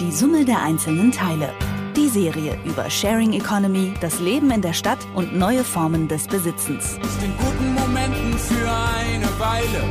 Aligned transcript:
Die 0.00 0.12
Summe 0.12 0.44
der 0.44 0.62
einzelnen 0.62 1.10
Teile. 1.10 1.52
Die 1.96 2.08
Serie 2.08 2.56
über 2.64 2.88
Sharing 2.88 3.32
Economy, 3.32 3.92
das 4.00 4.20
Leben 4.20 4.48
in 4.52 4.62
der 4.62 4.72
Stadt 4.72 5.00
und 5.16 5.36
neue 5.36 5.64
Formen 5.64 6.06
des 6.06 6.28
Besitzens. 6.28 6.92
Ist 7.02 7.22
in 7.22 7.36
guten 7.36 7.74
Momenten 7.74 8.38
für 8.38 8.70
eine 8.70 9.26
Weile 9.40 9.84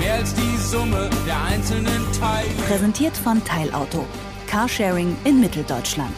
mehr 0.00 0.14
als 0.14 0.34
die 0.34 0.56
Summe 0.56 1.08
der 1.24 1.40
einzelnen 1.44 2.02
Teile. 2.18 2.48
Präsentiert 2.66 3.16
von 3.16 3.42
Teilauto. 3.44 4.04
Carsharing 4.48 5.16
in 5.22 5.38
Mitteldeutschland. 5.38 6.16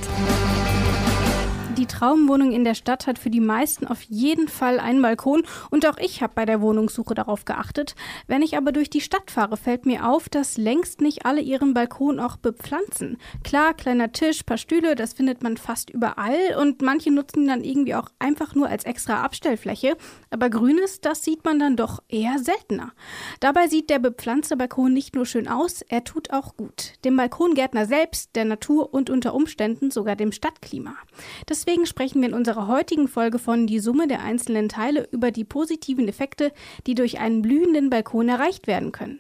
Die 1.85 1.89
Traumwohnung 1.89 2.53
in 2.53 2.65
der 2.65 2.73
Stadt 2.73 3.07
hat 3.07 3.19
für 3.19 3.29
die 3.29 3.41
meisten 3.41 3.87
auf 3.87 4.01
jeden 4.05 4.49
Fall 4.49 4.81
einen 4.81 5.03
Balkon 5.03 5.43
und 5.69 5.87
auch 5.87 5.99
ich 5.99 6.23
habe 6.23 6.33
bei 6.35 6.47
der 6.47 6.63
Wohnungssuche 6.63 7.13
darauf 7.13 7.45
geachtet. 7.45 7.95
Wenn 8.27 8.41
ich 8.41 8.57
aber 8.57 8.73
durch 8.73 8.89
die 8.89 9.03
Stadt 9.03 9.31
fahre, 9.31 9.59
fällt 9.59 9.85
mir 9.85 10.09
auf, 10.09 10.31
dass 10.31 10.57
längst 10.57 11.03
nicht 11.03 11.27
alle 11.27 11.43
ihren 11.43 11.75
Balkon 11.75 12.21
auch 12.21 12.39
bepflanzen. 12.39 13.19
Klar, 13.43 13.75
kleiner 13.75 14.13
Tisch, 14.13 14.45
paar 14.45 14.57
Stühle, 14.57 14.95
das 14.95 15.13
findet 15.13 15.43
man 15.43 15.59
fast 15.59 15.91
überall 15.91 16.57
und 16.59 16.81
manche 16.81 17.11
nutzen 17.11 17.43
ihn 17.43 17.49
dann 17.49 17.65
irgendwie 17.65 17.95
auch 17.97 18.09
einfach 18.19 18.55
nur 18.55 18.67
als 18.67 18.85
extra 18.85 19.23
Abstellfläche. 19.23 19.99
Aber 20.31 20.49
Grünes, 20.49 21.03
das 21.03 21.23
sieht 21.23 21.45
man 21.45 21.59
dann 21.59 21.77
doch 21.77 22.03
eher 22.09 22.39
seltener. 22.39 22.95
Dabei 23.41 23.69
sieht 23.69 23.91
der 23.91 23.99
bepflanzte 23.99 24.57
Balkon 24.57 24.95
nicht 24.95 25.15
nur 25.15 25.27
schön 25.27 25.49
aus, 25.49 25.83
er 25.83 26.03
tut 26.03 26.33
auch 26.33 26.57
gut. 26.57 26.95
Dem 27.05 27.19
Balkongärtner 27.19 27.85
selbst, 27.85 28.35
der 28.37 28.47
Natur 28.47 28.95
und 28.95 29.11
unter 29.11 29.35
Umständen 29.35 29.91
sogar 29.91 30.17
dem 30.17 30.33
Stadtklima. 30.33 30.95
Das 31.45 31.67
Deswegen 31.75 31.87
sprechen 31.87 32.21
wir 32.21 32.29
in 32.29 32.35
unserer 32.37 32.69
heutigen 32.69 33.09
Folge 33.09 33.41
von 33.41 33.67
die 33.67 33.81
Summe 33.81 34.07
der 34.07 34.23
einzelnen 34.23 34.69
Teile 34.69 35.09
über 35.11 35.33
die 35.33 35.43
positiven 35.43 36.07
Effekte, 36.07 36.53
die 36.87 36.95
durch 36.95 37.19
einen 37.19 37.43
blühenden 37.43 37.91
Balkon 37.91 38.29
erreicht 38.29 38.69
werden 38.69 38.93
können. 38.93 39.19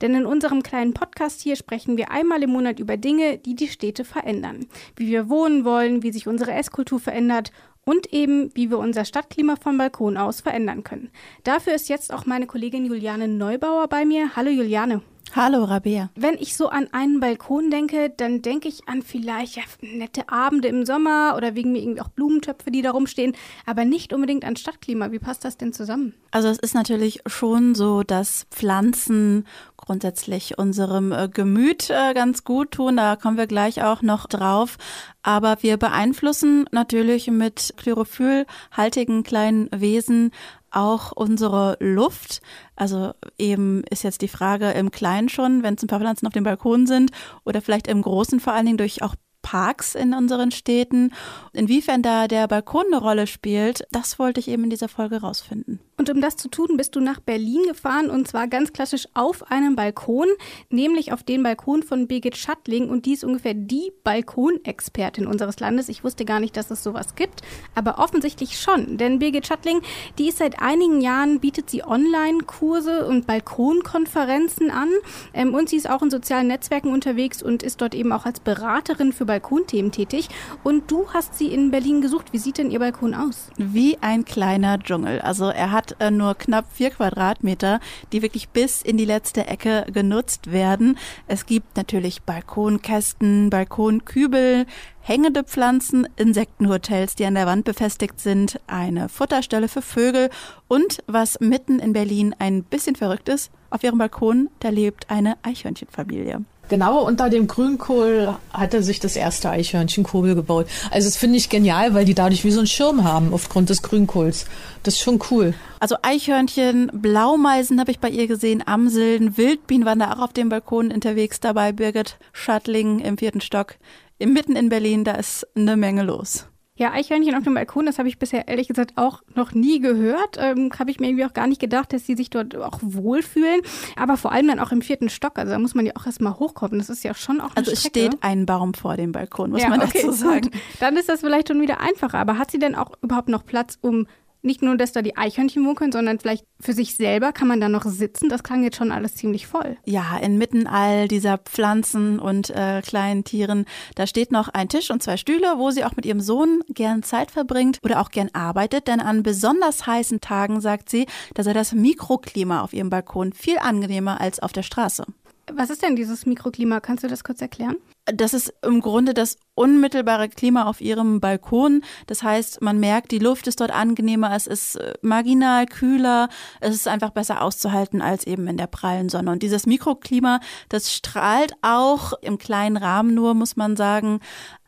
Denn 0.00 0.14
in 0.14 0.24
unserem 0.24 0.62
kleinen 0.62 0.94
Podcast 0.94 1.40
hier 1.40 1.56
sprechen 1.56 1.96
wir 1.96 2.12
einmal 2.12 2.44
im 2.44 2.50
Monat 2.50 2.78
über 2.78 2.96
Dinge, 2.96 3.38
die 3.38 3.56
die 3.56 3.66
Städte 3.66 4.04
verändern. 4.04 4.66
Wie 4.94 5.08
wir 5.08 5.28
wohnen 5.28 5.64
wollen, 5.64 6.04
wie 6.04 6.12
sich 6.12 6.28
unsere 6.28 6.52
Esskultur 6.52 7.00
verändert 7.00 7.50
und 7.84 8.12
eben, 8.12 8.54
wie 8.54 8.70
wir 8.70 8.78
unser 8.78 9.04
Stadtklima 9.04 9.56
vom 9.56 9.76
Balkon 9.76 10.16
aus 10.16 10.40
verändern 10.40 10.84
können. 10.84 11.10
Dafür 11.42 11.74
ist 11.74 11.88
jetzt 11.88 12.14
auch 12.14 12.24
meine 12.24 12.46
Kollegin 12.46 12.86
Juliane 12.86 13.26
Neubauer 13.26 13.88
bei 13.88 14.04
mir. 14.04 14.36
Hallo 14.36 14.50
Juliane. 14.50 15.02
Hallo 15.34 15.64
Rabea. 15.64 16.10
Wenn 16.14 16.34
ich 16.34 16.56
so 16.56 16.68
an 16.68 16.88
einen 16.92 17.20
Balkon 17.20 17.70
denke, 17.70 18.10
dann 18.16 18.40
denke 18.40 18.68
ich 18.68 18.88
an 18.88 19.02
vielleicht 19.02 19.56
ja, 19.56 19.62
nette 19.80 20.30
Abende 20.30 20.68
im 20.68 20.86
Sommer 20.86 21.34
oder 21.36 21.54
wegen 21.54 21.72
mir 21.72 21.82
irgendwie 21.82 22.00
auch 22.00 22.08
Blumentöpfe, 22.08 22.70
die 22.70 22.80
da 22.80 22.92
rumstehen, 22.92 23.36
aber 23.66 23.84
nicht 23.84 24.14
unbedingt 24.14 24.44
an 24.44 24.56
Stadtklima. 24.56 25.12
Wie 25.12 25.18
passt 25.18 25.44
das 25.44 25.58
denn 25.58 25.72
zusammen? 25.74 26.14
Also 26.30 26.48
es 26.48 26.58
ist 26.58 26.74
natürlich 26.74 27.20
schon 27.26 27.74
so, 27.74 28.02
dass 28.02 28.46
Pflanzen 28.50 29.46
grundsätzlich 29.76 30.58
unserem 30.58 31.12
äh, 31.12 31.28
Gemüt 31.28 31.90
äh, 31.90 32.14
ganz 32.14 32.44
gut 32.44 32.72
tun. 32.72 32.96
Da 32.96 33.16
kommen 33.16 33.36
wir 33.36 33.46
gleich 33.46 33.82
auch 33.82 34.02
noch 34.02 34.26
drauf. 34.26 34.78
Aber 35.22 35.56
wir 35.60 35.76
beeinflussen 35.76 36.66
natürlich 36.72 37.28
mit 37.28 37.74
chlorophyllhaltigen 37.76 39.22
kleinen 39.22 39.68
Wesen 39.74 40.32
auch 40.76 41.12
unsere 41.12 41.76
Luft. 41.80 42.40
Also 42.76 43.12
eben 43.38 43.82
ist 43.90 44.04
jetzt 44.04 44.22
die 44.22 44.28
Frage 44.28 44.70
im 44.72 44.90
Kleinen 44.90 45.28
schon, 45.28 45.62
wenn 45.62 45.74
es 45.74 45.82
ein 45.82 45.88
paar 45.88 46.00
Pflanzen 46.00 46.26
auf 46.26 46.32
dem 46.32 46.44
Balkon 46.44 46.86
sind 46.86 47.10
oder 47.44 47.62
vielleicht 47.62 47.88
im 47.88 48.02
Großen 48.02 48.40
vor 48.40 48.52
allen 48.52 48.66
Dingen 48.66 48.78
durch 48.78 49.02
auch 49.02 49.14
Parks 49.46 49.94
in 49.94 50.12
unseren 50.12 50.50
Städten. 50.50 51.12
Inwiefern 51.52 52.02
da 52.02 52.26
der 52.26 52.48
Balkon 52.48 52.86
eine 52.88 53.00
Rolle 53.00 53.28
spielt, 53.28 53.86
das 53.92 54.18
wollte 54.18 54.40
ich 54.40 54.48
eben 54.48 54.64
in 54.64 54.70
dieser 54.70 54.88
Folge 54.88 55.20
rausfinden. 55.20 55.78
Und 55.98 56.10
um 56.10 56.20
das 56.20 56.36
zu 56.36 56.48
tun, 56.48 56.76
bist 56.76 56.94
du 56.94 57.00
nach 57.00 57.20
Berlin 57.20 57.62
gefahren 57.66 58.10
und 58.10 58.28
zwar 58.28 58.48
ganz 58.48 58.72
klassisch 58.72 59.06
auf 59.14 59.50
einem 59.50 59.76
Balkon, 59.76 60.26
nämlich 60.68 61.12
auf 61.12 61.22
den 61.22 61.42
Balkon 61.42 61.82
von 61.82 62.06
Birgit 62.06 62.36
Schattling 62.36 62.90
und 62.90 63.06
die 63.06 63.14
ist 63.14 63.24
ungefähr 63.24 63.54
die 63.54 63.92
Balkonexpertin 64.04 65.26
unseres 65.26 65.58
Landes. 65.58 65.88
Ich 65.88 66.04
wusste 66.04 66.26
gar 66.26 66.38
nicht, 66.38 66.56
dass 66.56 66.70
es 66.70 66.82
sowas 66.82 67.14
gibt, 67.14 67.40
aber 67.74 67.98
offensichtlich 67.98 68.60
schon, 68.60 68.98
denn 68.98 69.20
Birgit 69.20 69.46
Schattling, 69.46 69.80
die 70.18 70.28
ist 70.28 70.38
seit 70.38 70.60
einigen 70.60 71.00
Jahren, 71.00 71.40
bietet 71.40 71.70
sie 71.70 71.82
Online-Kurse 71.82 73.06
und 73.06 73.26
Balkonkonferenzen 73.26 74.70
an 74.70 74.90
ähm, 75.32 75.54
und 75.54 75.70
sie 75.70 75.76
ist 75.76 75.88
auch 75.88 76.02
in 76.02 76.10
sozialen 76.10 76.48
Netzwerken 76.48 76.92
unterwegs 76.92 77.42
und 77.42 77.62
ist 77.62 77.80
dort 77.80 77.94
eben 77.94 78.12
auch 78.12 78.26
als 78.26 78.40
Beraterin 78.40 79.14
für 79.14 79.24
Balkonthemen 79.36 79.92
tätig 79.92 80.28
und 80.64 80.90
du 80.90 81.08
hast 81.12 81.34
sie 81.34 81.52
in 81.52 81.70
Berlin 81.70 82.00
gesucht. 82.00 82.32
Wie 82.32 82.38
sieht 82.38 82.58
denn 82.58 82.70
ihr 82.70 82.78
Balkon 82.78 83.14
aus? 83.14 83.50
Wie 83.58 83.98
ein 84.00 84.24
kleiner 84.24 84.78
Dschungel. 84.78 85.20
Also 85.20 85.46
er 85.46 85.72
hat 85.72 85.96
äh, 86.00 86.10
nur 86.10 86.34
knapp 86.34 86.66
vier 86.72 86.90
Quadratmeter, 86.90 87.80
die 88.12 88.22
wirklich 88.22 88.48
bis 88.48 88.80
in 88.80 88.96
die 88.96 89.04
letzte 89.04 89.46
Ecke 89.46 89.86
genutzt 89.92 90.52
werden. 90.52 90.96
Es 91.26 91.44
gibt 91.44 91.76
natürlich 91.76 92.22
Balkonkästen, 92.22 93.50
Balkonkübel, 93.50 94.64
hängende 95.00 95.44
Pflanzen, 95.44 96.08
Insektenhotels, 96.16 97.14
die 97.14 97.26
an 97.26 97.34
der 97.34 97.46
Wand 97.46 97.64
befestigt 97.64 98.18
sind, 98.20 98.58
eine 98.66 99.08
Futterstelle 99.08 99.68
für 99.68 99.82
Vögel 99.82 100.30
und 100.66 101.02
was 101.06 101.38
mitten 101.40 101.78
in 101.78 101.92
Berlin 101.92 102.34
ein 102.38 102.64
bisschen 102.64 102.96
verrückt 102.96 103.28
ist, 103.28 103.52
auf 103.70 103.84
ihrem 103.84 103.98
Balkon, 103.98 104.48
da 104.60 104.70
lebt 104.70 105.10
eine 105.10 105.36
Eichhörnchenfamilie. 105.42 106.44
Genau 106.68 107.06
unter 107.06 107.30
dem 107.30 107.46
Grünkohl 107.46 108.34
hatte 108.52 108.82
sich 108.82 108.98
das 108.98 109.14
erste 109.14 109.50
Eichhörnchenkobel 109.50 110.34
gebaut. 110.34 110.66
Also 110.90 111.08
das 111.08 111.16
finde 111.16 111.36
ich 111.36 111.48
genial, 111.48 111.94
weil 111.94 112.04
die 112.04 112.14
dadurch 112.14 112.44
wie 112.44 112.50
so 112.50 112.58
einen 112.58 112.66
Schirm 112.66 113.04
haben 113.04 113.32
aufgrund 113.32 113.70
des 113.70 113.82
Grünkohls. 113.82 114.46
Das 114.82 114.94
ist 114.94 115.00
schon 115.00 115.20
cool. 115.30 115.54
Also 115.78 115.96
Eichhörnchen, 116.02 116.90
Blaumeisen 116.92 117.78
habe 117.78 117.92
ich 117.92 118.00
bei 118.00 118.08
ihr 118.08 118.26
gesehen, 118.26 118.62
Amseln, 118.66 119.36
Wildbienen 119.36 119.86
waren 119.86 120.00
da 120.00 120.12
auch 120.14 120.20
auf 120.20 120.32
dem 120.32 120.48
Balkon 120.48 120.90
unterwegs 120.90 121.38
dabei. 121.38 121.72
Birgit 121.72 122.18
Schattling 122.32 122.98
im 122.98 123.16
vierten 123.16 123.40
Stock, 123.40 123.76
mitten 124.18 124.56
in 124.56 124.68
Berlin, 124.68 125.04
da 125.04 125.12
ist 125.12 125.46
eine 125.54 125.76
Menge 125.76 126.02
los. 126.02 126.46
Ja, 126.76 126.92
Eichhörnchen 126.92 127.34
auf 127.34 127.44
dem 127.44 127.54
Balkon, 127.54 127.86
das 127.86 127.98
habe 127.98 128.08
ich 128.08 128.18
bisher 128.18 128.48
ehrlich 128.48 128.68
gesagt 128.68 128.92
auch 128.96 129.22
noch 129.34 129.52
nie 129.52 129.80
gehört. 129.80 130.36
Ähm, 130.38 130.70
habe 130.78 130.90
ich 130.90 131.00
mir 131.00 131.08
irgendwie 131.08 131.24
auch 131.24 131.32
gar 131.32 131.46
nicht 131.46 131.60
gedacht, 131.60 131.92
dass 131.92 132.04
sie 132.04 132.14
sich 132.16 132.28
dort 132.28 132.54
auch 132.54 132.78
wohlfühlen. 132.82 133.62
Aber 133.96 134.16
vor 134.18 134.30
allem 134.32 134.48
dann 134.48 134.60
auch 134.60 134.72
im 134.72 134.82
vierten 134.82 135.08
Stock. 135.08 135.38
Also 135.38 135.52
da 135.52 135.58
muss 135.58 135.74
man 135.74 135.86
ja 135.86 135.92
auch 135.96 136.04
erstmal 136.04 136.38
hochkommen. 136.38 136.78
Das 136.78 136.90
ist 136.90 137.02
ja 137.02 137.14
schon 137.14 137.40
auch 137.40 137.50
eine 137.50 137.56
Also 137.56 137.72
es 137.72 137.80
Strecke. 137.80 138.08
steht 138.10 138.22
ein 138.22 138.44
Baum 138.44 138.74
vor 138.74 138.96
dem 138.96 139.12
Balkon, 139.12 139.50
muss 139.52 139.62
ja, 139.62 139.70
man 139.70 139.80
okay, 139.82 140.00
dazu 140.02 140.12
sagen. 140.12 140.50
Gut. 140.50 140.52
Dann 140.80 140.96
ist 140.96 141.08
das 141.08 141.20
vielleicht 141.20 141.48
schon 141.48 141.60
wieder 141.62 141.80
einfacher. 141.80 142.18
Aber 142.18 142.36
hat 142.38 142.50
sie 142.50 142.58
denn 142.58 142.74
auch 142.74 142.92
überhaupt 143.00 143.30
noch 143.30 143.46
Platz, 143.46 143.78
um 143.80 144.06
nicht 144.42 144.62
nur, 144.62 144.76
dass 144.76 144.92
da 144.92 145.02
die 145.02 145.16
Eichhörnchen 145.16 145.74
können, 145.74 145.92
sondern 145.92 146.18
vielleicht 146.18 146.46
für 146.60 146.72
sich 146.72 146.94
selber 146.96 147.32
kann 147.32 147.48
man 147.48 147.60
da 147.60 147.68
noch 147.68 147.84
sitzen. 147.84 148.28
Das 148.28 148.42
klang 148.42 148.62
jetzt 148.62 148.76
schon 148.76 148.92
alles 148.92 149.14
ziemlich 149.16 149.46
voll. 149.46 149.76
Ja, 149.84 150.16
inmitten 150.18 150.66
all 150.66 151.08
dieser 151.08 151.38
Pflanzen 151.38 152.18
und 152.18 152.50
äh, 152.50 152.82
kleinen 152.82 153.24
Tieren, 153.24 153.66
da 153.94 154.06
steht 154.06 154.32
noch 154.32 154.48
ein 154.48 154.68
Tisch 154.68 154.90
und 154.90 155.02
zwei 155.02 155.16
Stühle, 155.16 155.54
wo 155.58 155.70
sie 155.70 155.84
auch 155.84 155.96
mit 155.96 156.06
ihrem 156.06 156.20
Sohn 156.20 156.62
gern 156.68 157.02
Zeit 157.02 157.30
verbringt 157.30 157.80
oder 157.82 158.00
auch 158.00 158.10
gern 158.10 158.30
arbeitet. 158.32 158.88
Denn 158.88 159.00
an 159.00 159.22
besonders 159.22 159.86
heißen 159.86 160.20
Tagen, 160.20 160.60
sagt 160.60 160.90
sie, 160.90 161.06
da 161.34 161.42
sei 161.42 161.52
das 161.52 161.72
Mikroklima 161.72 162.62
auf 162.62 162.72
ihrem 162.72 162.90
Balkon 162.90 163.32
viel 163.32 163.58
angenehmer 163.58 164.20
als 164.20 164.40
auf 164.40 164.52
der 164.52 164.62
Straße. 164.62 165.04
Was 165.52 165.70
ist 165.70 165.82
denn 165.82 165.94
dieses 165.94 166.26
Mikroklima? 166.26 166.80
Kannst 166.80 167.04
du 167.04 167.08
das 167.08 167.22
kurz 167.22 167.40
erklären? 167.40 167.76
Das 168.06 168.34
ist 168.34 168.52
im 168.62 168.80
Grunde 168.80 169.14
das 169.14 169.36
unmittelbare 169.54 170.28
Klima 170.28 170.64
auf 170.64 170.80
ihrem 170.80 171.20
Balkon. 171.20 171.82
Das 172.06 172.22
heißt, 172.22 172.62
man 172.62 172.78
merkt, 172.78 173.10
die 173.10 173.18
Luft 173.18 173.46
ist 173.46 173.60
dort 173.60 173.70
angenehmer, 173.70 174.34
es 174.34 174.46
ist 174.46 174.76
äh, 174.76 174.94
marginal 175.02 175.66
kühler, 175.66 176.28
es 176.60 176.74
ist 176.74 176.88
einfach 176.88 177.10
besser 177.10 177.42
auszuhalten 177.42 178.02
als 178.02 178.26
eben 178.26 178.48
in 178.48 178.56
der 178.56 178.66
prallen 178.66 179.08
Sonne. 179.08 179.30
Und 179.30 179.42
dieses 179.42 179.66
Mikroklima, 179.66 180.40
das 180.68 180.92
strahlt 180.92 181.54
auch 181.62 182.12
im 182.22 182.38
kleinen 182.38 182.76
Rahmen 182.76 183.14
nur, 183.14 183.34
muss 183.34 183.56
man 183.56 183.76
sagen. 183.76 184.20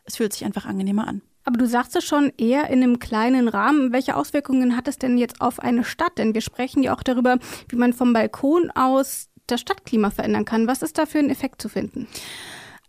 Es 0.05 0.17
fühlt 0.17 0.33
sich 0.33 0.45
einfach 0.45 0.65
angenehmer 0.65 1.07
an. 1.07 1.21
Aber 1.45 1.57
du 1.57 1.65
sagst 1.65 1.95
es 1.95 2.03
schon 2.03 2.31
eher 2.37 2.69
in 2.69 2.83
einem 2.83 2.99
kleinen 2.99 3.47
Rahmen. 3.47 3.91
Welche 3.91 4.15
Auswirkungen 4.15 4.75
hat 4.75 4.87
es 4.87 4.99
denn 4.99 5.17
jetzt 5.17 5.41
auf 5.41 5.59
eine 5.59 5.83
Stadt? 5.83 6.17
Denn 6.19 6.35
wir 6.35 6.41
sprechen 6.41 6.83
ja 6.83 6.93
auch 6.93 7.01
darüber, 7.01 7.39
wie 7.69 7.75
man 7.75 7.93
vom 7.93 8.13
Balkon 8.13 8.69
aus 8.71 9.28
das 9.51 9.61
Stadtklima 9.61 10.09
verändern 10.09 10.45
kann. 10.45 10.67
Was 10.67 10.81
ist 10.81 10.97
da 10.97 11.05
für 11.05 11.19
ein 11.19 11.29
Effekt 11.29 11.61
zu 11.61 11.69
finden? 11.69 12.07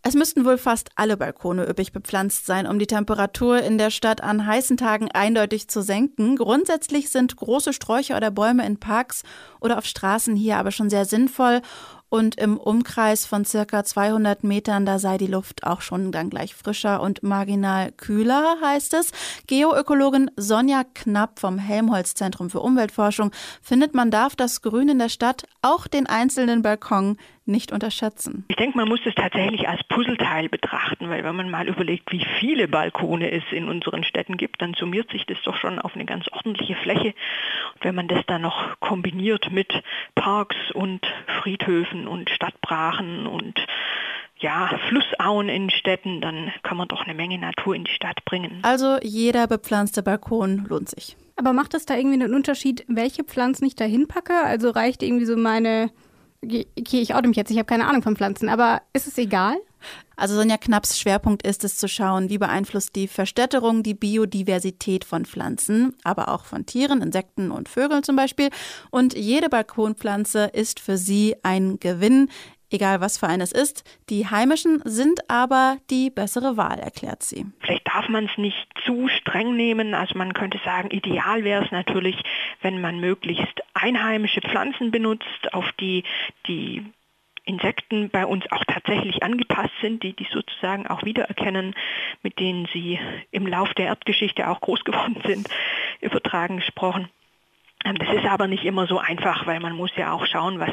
Es 0.03 0.15
müssten 0.15 0.47
wohl 0.47 0.56
fast 0.56 0.88
alle 0.94 1.19
Balkone 1.19 1.69
üppig 1.69 1.93
bepflanzt 1.93 2.46
sein, 2.46 2.67
um 2.67 2.79
die 2.79 2.87
Temperatur 2.87 3.61
in 3.61 3.76
der 3.76 3.90
Stadt 3.90 4.23
an 4.23 4.46
heißen 4.46 4.79
Tagen 4.79 5.11
eindeutig 5.12 5.69
zu 5.69 5.82
senken. 5.82 6.37
Grundsätzlich 6.37 7.11
sind 7.11 7.37
große 7.37 7.75
Sträucher 7.75 8.17
oder 8.17 8.31
Bäume 8.31 8.64
in 8.64 8.81
Parks 8.81 9.25
oder 9.61 9.76
auf 9.76 9.84
Straßen 9.84 10.37
hier 10.37 10.56
aber 10.56 10.70
schon 10.70 10.88
sehr 10.88 11.05
sinnvoll 11.05 11.61
und 12.10 12.34
im 12.34 12.58
Umkreis 12.58 13.24
von 13.24 13.46
circa 13.46 13.84
200 13.84 14.44
Metern, 14.44 14.84
da 14.84 14.98
sei 14.98 15.16
die 15.16 15.28
Luft 15.28 15.64
auch 15.64 15.80
schon 15.80 16.12
dann 16.12 16.28
gleich 16.28 16.54
frischer 16.54 17.00
und 17.00 17.22
marginal 17.22 17.92
kühler, 17.92 18.56
heißt 18.60 18.94
es. 18.94 19.12
Geoökologin 19.46 20.30
Sonja 20.36 20.82
Knapp 20.94 21.38
vom 21.38 21.58
Helmholtz 21.58 22.14
Zentrum 22.14 22.50
für 22.50 22.60
Umweltforschung 22.60 23.30
findet, 23.62 23.94
man 23.94 24.10
darf 24.10 24.36
das 24.36 24.60
Grün 24.60 24.90
in 24.90 24.98
der 24.98 25.08
Stadt, 25.08 25.44
auch 25.62 25.86
den 25.86 26.06
einzelnen 26.06 26.62
Balkon, 26.62 27.16
nicht 27.50 27.73
unterschätzen. 27.73 28.44
Ich 28.49 28.56
denke, 28.56 28.76
man 28.76 28.88
muss 28.88 29.00
es 29.05 29.14
tatsächlich 29.14 29.69
als 29.69 29.82
Puzzleteil 29.85 30.49
betrachten, 30.49 31.11
weil 31.11 31.25
wenn 31.25 31.37
man 31.37 31.50
mal 31.50 31.69
überlegt, 31.69 32.11
wie 32.12 32.25
viele 32.38 32.69
Balkone 32.69 33.31
es 33.31 33.44
in 33.50 33.69
unseren 33.69 34.05
Städten 34.05 34.37
gibt, 34.37 34.62
dann 34.62 34.75
summiert 34.75 35.11
sich 35.11 35.26
das 35.26 35.38
doch 35.44 35.56
schon 35.56 35.79
auf 35.79 35.94
eine 35.94 36.05
ganz 36.05 36.26
ordentliche 36.32 36.76
Fläche. 36.76 37.14
Und 37.75 37.85
wenn 37.85 37.94
man 37.94 38.08
das 38.08 38.25
dann 38.26 38.43
noch 38.43 38.79
kombiniert 38.81 39.50
mit 39.50 39.73
Parks 40.14 40.56
und 40.73 41.00
Friedhöfen 41.43 42.06
und 42.06 42.31
Stadtbrachen 42.31 43.26
und 43.26 43.61
ja, 44.38 44.70
Flussauen 44.88 45.49
in 45.49 45.70
Städten, 45.70 46.20
dann 46.20 46.53
kann 46.62 46.76
man 46.76 46.88
doch 46.88 47.05
eine 47.05 47.14
Menge 47.14 47.38
Natur 47.38 47.75
in 47.75 47.85
die 47.85 47.93
Stadt 47.93 48.25
bringen. 48.25 48.61
Also 48.62 48.99
jeder 49.03 49.46
bepflanzte 49.46 50.03
Balkon 50.03 50.67
lohnt 50.69 50.88
sich. 50.88 51.17
Aber 51.37 51.53
macht 51.53 51.75
es 51.75 51.87
da 51.87 51.96
irgendwie 51.96 52.23
einen 52.23 52.35
Unterschied, 52.35 52.85
welche 52.88 53.25
Pflanzen 53.25 53.67
ich 53.67 53.75
da 53.75 53.85
hinpacke? 53.85 54.35
Also 54.44 54.70
reicht 54.70 55.03
irgendwie 55.03 55.25
so 55.25 55.37
meine, 55.37 55.91
okay, 56.44 56.66
ich 56.76 57.14
oute 57.14 57.28
mich 57.28 57.37
jetzt, 57.37 57.50
ich 57.50 57.58
habe 57.58 57.66
keine 57.66 57.87
Ahnung 57.87 58.02
von 58.02 58.16
Pflanzen, 58.16 58.48
aber 58.48 58.82
ist 58.92 59.06
es 59.06 59.19
egal? 59.19 59.56
Also 60.16 60.34
Sonja 60.34 60.58
Knapps 60.58 60.98
Schwerpunkt 60.98 61.46
ist 61.46 61.64
es 61.64 61.78
zu 61.78 61.88
schauen, 61.88 62.28
wie 62.28 62.37
beeinflusst 62.37 62.94
die 62.94 63.08
Verstädterung 63.08 63.82
die 63.82 63.94
Biodiversität 63.94 65.04
von 65.04 65.25
Pflanzen, 65.25 65.96
aber 66.04 66.28
auch 66.28 66.44
von 66.44 66.66
Tieren, 66.66 67.00
Insekten 67.00 67.50
und 67.50 67.69
Vögeln 67.70 68.02
zum 68.02 68.16
Beispiel. 68.16 68.50
Und 68.90 69.16
jede 69.16 69.48
Balkonpflanze 69.48 70.50
ist 70.52 70.81
für 70.81 70.98
sie 70.98 71.37
ein 71.42 71.81
Gewinn, 71.81 72.28
egal 72.70 73.00
was 73.00 73.19
für 73.19 73.28
eines 73.28 73.52
ist. 73.52 73.84
Die 74.08 74.26
heimischen 74.28 74.81
sind 74.84 75.28
aber 75.28 75.78
die 75.90 76.11
bessere 76.11 76.56
Wahl, 76.56 76.78
erklärt 76.78 77.22
sie. 77.22 77.46
Vielleicht 77.61 77.87
darf 77.87 78.08
man 78.08 78.26
es 78.26 78.38
nicht 78.38 78.67
zu 78.84 79.08
streng 79.08 79.56
nehmen. 79.56 79.94
Also 79.94 80.17
man 80.17 80.32
könnte 80.32 80.58
sagen, 80.64 80.90
ideal 80.90 81.44
wäre 81.44 81.64
es 81.64 81.70
natürlich, 81.70 82.17
wenn 82.62 82.81
man 82.81 83.00
möglichst 83.00 83.61
einheimische 83.75 84.40
Pflanzen 84.40 84.90
benutzt, 84.90 85.52
auf 85.52 85.70
die 85.81 86.05
die 86.46 86.84
Insekten 87.44 88.11
bei 88.11 88.26
uns 88.26 88.44
auch 88.52 88.64
tatsächlich 88.64 89.22
angepasst 89.22 89.72
sind, 89.81 90.02
die 90.02 90.14
die 90.14 90.28
sozusagen 90.31 90.87
auch 90.87 91.05
wiedererkennen, 91.05 91.75
mit 92.22 92.38
denen 92.38 92.67
sie 92.72 93.00
im 93.31 93.46
Lauf 93.46 93.75
der 93.75 93.87
Erdgeschichte 93.87 94.49
auch 94.49 94.61
groß 94.61 94.84
geworden 94.84 95.17
sind, 95.26 95.49
übertragen 96.00 96.58
gesprochen. 96.58 97.08
Das 97.82 98.14
ist 98.14 98.26
aber 98.26 98.46
nicht 98.46 98.64
immer 98.64 98.87
so 98.87 98.99
einfach, 98.99 99.46
weil 99.46 99.58
man 99.58 99.75
muss 99.75 99.90
ja 99.96 100.12
auch 100.12 100.26
schauen, 100.26 100.61
was 100.61 100.70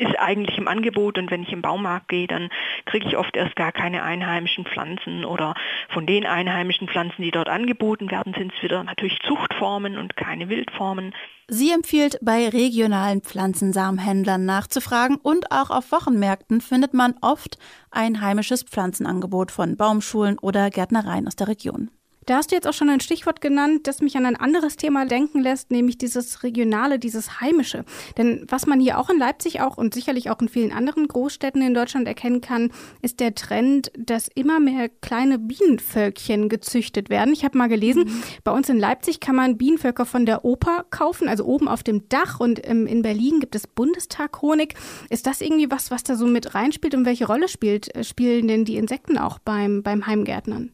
ist 0.00 0.18
eigentlich 0.18 0.56
im 0.56 0.66
Angebot 0.66 1.18
und 1.18 1.30
wenn 1.30 1.42
ich 1.42 1.52
im 1.52 1.60
Baumarkt 1.60 2.08
gehe, 2.08 2.26
dann 2.26 2.48
kriege 2.86 3.06
ich 3.06 3.16
oft 3.18 3.36
erst 3.36 3.54
gar 3.54 3.70
keine 3.70 4.02
einheimischen 4.02 4.64
Pflanzen 4.64 5.24
oder 5.26 5.54
von 5.90 6.06
den 6.06 6.24
einheimischen 6.24 6.88
Pflanzen, 6.88 7.22
die 7.22 7.30
dort 7.30 7.48
angeboten 7.48 8.10
werden, 8.10 8.34
sind 8.36 8.52
es 8.56 8.62
wieder 8.62 8.82
natürlich 8.82 9.18
Zuchtformen 9.26 9.98
und 9.98 10.16
keine 10.16 10.48
Wildformen. 10.48 11.14
Sie 11.48 11.70
empfiehlt, 11.70 12.18
bei 12.22 12.48
regionalen 12.48 13.20
Pflanzensamenhändlern 13.20 14.44
nachzufragen 14.44 15.16
und 15.16 15.52
auch 15.52 15.70
auf 15.70 15.92
Wochenmärkten 15.92 16.60
findet 16.60 16.94
man 16.94 17.14
oft 17.20 17.58
ein 17.90 18.20
heimisches 18.22 18.62
Pflanzenangebot 18.62 19.50
von 19.50 19.76
Baumschulen 19.76 20.38
oder 20.38 20.70
Gärtnereien 20.70 21.26
aus 21.26 21.36
der 21.36 21.48
Region. 21.48 21.90
Da 22.30 22.36
hast 22.36 22.52
du 22.52 22.54
jetzt 22.54 22.68
auch 22.68 22.72
schon 22.72 22.88
ein 22.90 23.00
Stichwort 23.00 23.40
genannt, 23.40 23.88
das 23.88 24.02
mich 24.02 24.16
an 24.16 24.24
ein 24.24 24.36
anderes 24.36 24.76
Thema 24.76 25.04
denken 25.04 25.40
lässt, 25.40 25.72
nämlich 25.72 25.98
dieses 25.98 26.44
Regionale, 26.44 27.00
dieses 27.00 27.40
Heimische. 27.40 27.84
Denn 28.18 28.46
was 28.46 28.66
man 28.66 28.78
hier 28.78 29.00
auch 29.00 29.10
in 29.10 29.18
Leipzig 29.18 29.62
auch 29.62 29.76
und 29.76 29.94
sicherlich 29.94 30.30
auch 30.30 30.40
in 30.40 30.48
vielen 30.48 30.70
anderen 30.70 31.08
Großstädten 31.08 31.60
in 31.60 31.74
Deutschland 31.74 32.06
erkennen 32.06 32.40
kann, 32.40 32.70
ist 33.02 33.18
der 33.18 33.34
Trend, 33.34 33.90
dass 33.98 34.28
immer 34.32 34.60
mehr 34.60 34.88
kleine 34.88 35.40
Bienenvölkchen 35.40 36.48
gezüchtet 36.48 37.10
werden. 37.10 37.32
Ich 37.32 37.44
habe 37.44 37.58
mal 37.58 37.68
gelesen, 37.68 38.04
mhm. 38.04 38.22
bei 38.44 38.52
uns 38.52 38.68
in 38.68 38.78
Leipzig 38.78 39.18
kann 39.18 39.34
man 39.34 39.58
Bienenvölker 39.58 40.06
von 40.06 40.24
der 40.24 40.44
Oper 40.44 40.84
kaufen, 40.90 41.28
also 41.28 41.44
oben 41.44 41.66
auf 41.66 41.82
dem 41.82 42.08
Dach 42.10 42.38
und 42.38 42.60
in 42.60 43.02
Berlin 43.02 43.40
gibt 43.40 43.56
es 43.56 43.66
Bundestag-Honig. 43.66 44.74
Ist 45.08 45.26
das 45.26 45.40
irgendwie 45.40 45.68
was, 45.68 45.90
was 45.90 46.04
da 46.04 46.14
so 46.14 46.28
mit 46.28 46.54
reinspielt 46.54 46.94
und 46.94 47.06
welche 47.06 47.26
Rolle 47.26 47.48
spielt, 47.48 47.92
äh, 47.96 48.04
spielen 48.04 48.46
denn 48.46 48.64
die 48.64 48.76
Insekten 48.76 49.18
auch 49.18 49.40
beim, 49.40 49.82
beim 49.82 50.06
Heimgärtnern? 50.06 50.70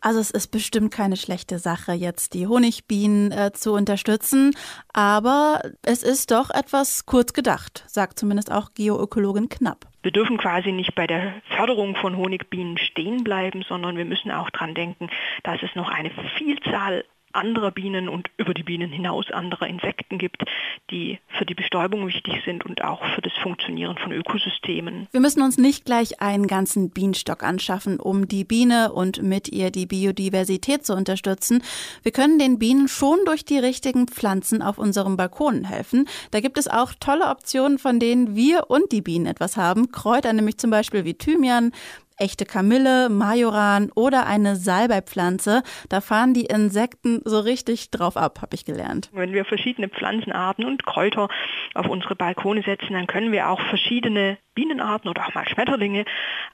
Also 0.00 0.20
es 0.20 0.30
ist 0.30 0.48
bestimmt 0.48 0.92
keine 0.92 1.16
schlechte 1.16 1.58
Sache, 1.58 1.92
jetzt 1.92 2.34
die 2.34 2.46
Honigbienen 2.46 3.32
äh, 3.32 3.52
zu 3.52 3.72
unterstützen, 3.72 4.52
aber 4.92 5.60
es 5.82 6.02
ist 6.02 6.30
doch 6.30 6.50
etwas 6.50 7.06
kurz 7.06 7.32
gedacht, 7.32 7.84
sagt 7.86 8.18
zumindest 8.18 8.50
auch 8.50 8.74
Geoökologin 8.74 9.48
Knapp. 9.48 9.86
Wir 10.02 10.12
dürfen 10.12 10.36
quasi 10.36 10.72
nicht 10.72 10.94
bei 10.94 11.06
der 11.06 11.34
Förderung 11.56 11.94
von 11.94 12.16
Honigbienen 12.16 12.76
stehen 12.76 13.22
bleiben, 13.22 13.64
sondern 13.68 13.96
wir 13.96 14.04
müssen 14.04 14.32
auch 14.32 14.50
daran 14.50 14.74
denken, 14.74 15.08
dass 15.44 15.62
es 15.62 15.74
noch 15.76 15.88
eine 15.88 16.10
Vielzahl 16.36 17.04
anderer 17.34 17.70
Bienen 17.70 18.08
und 18.08 18.30
über 18.36 18.54
die 18.54 18.62
Bienen 18.62 18.90
hinaus 18.90 19.30
anderer 19.30 19.66
Insekten 19.66 20.18
gibt, 20.18 20.42
die 20.90 21.18
für 21.38 21.44
die 21.44 21.54
Bestäubung 21.54 22.06
wichtig 22.06 22.42
sind 22.44 22.64
und 22.64 22.82
auch 22.84 23.04
für 23.14 23.22
das 23.22 23.32
Funktionieren 23.42 23.96
von 23.98 24.12
Ökosystemen. 24.12 25.08
Wir 25.12 25.20
müssen 25.20 25.42
uns 25.42 25.58
nicht 25.58 25.84
gleich 25.84 26.20
einen 26.20 26.46
ganzen 26.46 26.90
Bienenstock 26.90 27.42
anschaffen, 27.42 27.98
um 27.98 28.28
die 28.28 28.44
Biene 28.44 28.92
und 28.92 29.22
mit 29.22 29.48
ihr 29.48 29.70
die 29.70 29.86
Biodiversität 29.86 30.84
zu 30.84 30.94
unterstützen. 30.94 31.62
Wir 32.02 32.12
können 32.12 32.38
den 32.38 32.58
Bienen 32.58 32.88
schon 32.88 33.18
durch 33.24 33.44
die 33.44 33.58
richtigen 33.58 34.08
Pflanzen 34.08 34.62
auf 34.62 34.78
unserem 34.78 35.16
Balkon 35.16 35.64
helfen. 35.64 36.08
Da 36.30 36.40
gibt 36.40 36.58
es 36.58 36.68
auch 36.68 36.92
tolle 36.98 37.28
Optionen, 37.28 37.78
von 37.78 37.98
denen 37.98 38.36
wir 38.36 38.70
und 38.70 38.92
die 38.92 39.02
Bienen 39.02 39.26
etwas 39.26 39.56
haben. 39.56 39.92
Kräuter 39.92 40.32
nämlich 40.32 40.58
zum 40.58 40.70
Beispiel 40.70 41.04
wie 41.04 41.14
Thymian, 41.14 41.72
echte 42.22 42.46
Kamille, 42.46 43.08
Majoran 43.08 43.90
oder 43.96 44.26
eine 44.26 44.54
Salbeipflanze. 44.54 45.62
Da 45.88 46.00
fahren 46.00 46.34
die 46.34 46.46
Insekten 46.46 47.20
so 47.24 47.40
richtig 47.40 47.90
drauf 47.90 48.16
ab, 48.16 48.38
habe 48.40 48.54
ich 48.54 48.64
gelernt. 48.64 49.10
Wenn 49.12 49.32
wir 49.32 49.44
verschiedene 49.44 49.88
Pflanzenarten 49.88 50.64
und 50.64 50.86
Kräuter 50.86 51.28
auf 51.74 51.88
unsere 51.88 52.14
Balkone 52.14 52.62
setzen, 52.62 52.92
dann 52.92 53.08
können 53.08 53.32
wir 53.32 53.50
auch 53.50 53.60
verschiedene 53.60 54.38
Bienenarten 54.54 55.08
oder 55.08 55.26
auch 55.26 55.34
mal 55.34 55.48
Schmetterlinge 55.48 56.04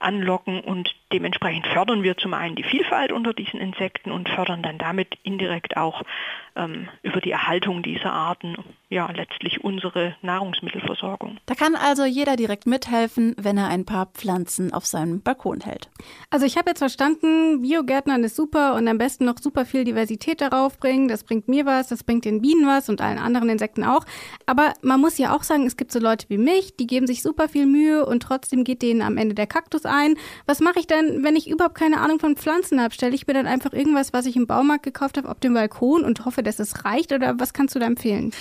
anlocken 0.00 0.60
und 0.60 0.94
dementsprechend 1.12 1.66
fördern 1.66 2.02
wir 2.02 2.16
zum 2.16 2.34
einen 2.34 2.54
die 2.54 2.62
Vielfalt 2.62 3.12
unter 3.12 3.32
diesen 3.32 3.60
Insekten 3.60 4.10
und 4.12 4.28
fördern 4.28 4.62
dann 4.62 4.78
damit 4.78 5.18
indirekt 5.22 5.76
auch 5.76 6.02
ähm, 6.54 6.88
über 7.02 7.20
die 7.20 7.30
Erhaltung 7.30 7.82
dieser 7.82 8.12
Arten 8.12 8.56
ja 8.88 9.10
letztlich 9.10 9.64
unsere 9.64 10.16
Nahrungsmittelversorgung. 10.22 11.38
Da 11.46 11.54
kann 11.54 11.74
also 11.74 12.04
jeder 12.04 12.36
direkt 12.36 12.66
mithelfen, 12.66 13.34
wenn 13.38 13.58
er 13.58 13.68
ein 13.68 13.84
paar 13.84 14.06
Pflanzen 14.06 14.72
auf 14.72 14.86
seinem 14.86 15.20
Balkon 15.20 15.60
hält. 15.60 15.90
Also 16.30 16.46
ich 16.46 16.56
habe 16.56 16.70
jetzt 16.70 16.78
verstanden, 16.78 17.62
Biogärtnern 17.62 18.24
ist 18.24 18.36
super 18.36 18.74
und 18.74 18.86
am 18.88 18.98
besten 18.98 19.24
noch 19.24 19.38
super 19.38 19.64
viel 19.64 19.84
Diversität 19.84 20.40
darauf 20.40 20.78
bringen. 20.78 21.08
Das 21.08 21.24
bringt 21.24 21.48
mir 21.48 21.66
was, 21.66 21.88
das 21.88 22.04
bringt 22.04 22.24
den 22.24 22.42
Bienen 22.42 22.66
was 22.66 22.88
und 22.88 23.00
allen 23.00 23.18
anderen 23.18 23.48
Insekten 23.48 23.84
auch. 23.84 24.04
Aber 24.46 24.74
man 24.82 25.00
muss 25.00 25.18
ja 25.18 25.34
auch 25.34 25.42
sagen, 25.42 25.66
es 25.66 25.76
gibt 25.76 25.92
so 25.92 25.98
Leute 25.98 26.26
wie 26.28 26.38
mich, 26.38 26.76
die 26.76 26.86
geben 26.86 27.06
sich 27.06 27.22
super 27.22 27.48
viel 27.48 27.66
Mühe 27.66 27.87
Mühe 27.88 28.06
und 28.06 28.22
trotzdem 28.22 28.64
geht 28.64 28.82
denen 28.82 29.02
am 29.02 29.16
Ende 29.16 29.34
der 29.34 29.46
Kaktus 29.46 29.84
ein. 29.84 30.16
Was 30.46 30.60
mache 30.60 30.78
ich 30.80 30.86
denn, 30.86 31.24
wenn 31.24 31.36
ich 31.36 31.48
überhaupt 31.48 31.74
keine 31.74 32.00
Ahnung 32.00 32.18
von 32.18 32.36
Pflanzen 32.36 32.80
habe? 32.80 32.94
Stelle 32.94 33.14
ich 33.14 33.26
mir 33.26 33.34
dann 33.34 33.46
einfach 33.46 33.72
irgendwas, 33.72 34.12
was 34.12 34.26
ich 34.26 34.36
im 34.36 34.46
Baumarkt 34.46 34.84
gekauft 34.84 35.16
habe, 35.16 35.28
auf 35.28 35.40
dem 35.40 35.54
Balkon 35.54 36.04
und 36.04 36.24
hoffe, 36.24 36.42
dass 36.42 36.58
es 36.58 36.84
reicht? 36.84 37.12
Oder 37.12 37.38
was 37.38 37.52
kannst 37.52 37.74
du 37.74 37.78
da 37.78 37.86
empfehlen? 37.86 38.32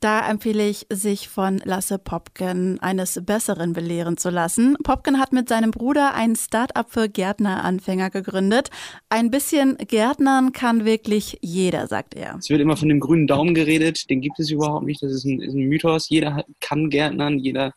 Da 0.00 0.26
empfehle 0.30 0.66
ich, 0.66 0.86
sich 0.88 1.28
von 1.28 1.60
Lasse 1.62 1.98
Popken 1.98 2.80
eines 2.80 3.20
Besseren 3.22 3.74
belehren 3.74 4.16
zu 4.16 4.30
lassen. 4.30 4.78
Popken 4.82 5.20
hat 5.20 5.34
mit 5.34 5.46
seinem 5.46 5.72
Bruder 5.72 6.14
ein 6.14 6.36
Start-up 6.36 6.90
für 6.90 7.10
Gärtneranfänger 7.10 8.08
gegründet. 8.08 8.70
Ein 9.10 9.30
bisschen 9.30 9.76
Gärtnern 9.76 10.52
kann 10.52 10.86
wirklich 10.86 11.36
jeder, 11.42 11.86
sagt 11.86 12.14
er. 12.14 12.36
Es 12.38 12.48
wird 12.48 12.62
immer 12.62 12.78
von 12.78 12.88
dem 12.88 12.98
grünen 12.98 13.26
Daumen 13.26 13.52
geredet. 13.54 14.08
Den 14.08 14.22
gibt 14.22 14.40
es 14.40 14.50
überhaupt 14.50 14.86
nicht. 14.86 15.02
Das 15.02 15.12
ist 15.12 15.26
ein, 15.26 15.38
ist 15.38 15.52
ein 15.52 15.68
Mythos. 15.68 16.08
Jeder 16.08 16.46
kann 16.60 16.88
Gärtnern. 16.88 17.38
Jeder 17.38 17.74